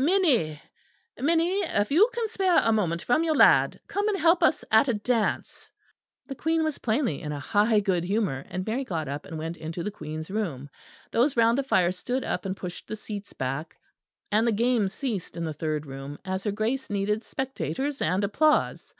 [0.00, 0.62] "Minnie,
[1.18, 4.86] Minnie, if you can spare a moment from your lad, come and help us at
[4.86, 5.72] a dance."
[6.28, 9.82] The Queen was plainly in high good humour; and Mary got up and went into
[9.82, 10.70] the Queen's room.
[11.10, 13.74] Those round the fire stood up and pushed the seats back,
[14.30, 18.94] and the games ceased in the third room; as her Grace needed spectators and applause.